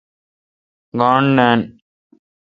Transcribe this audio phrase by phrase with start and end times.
[0.99, 1.59] گاݨڈ نان۔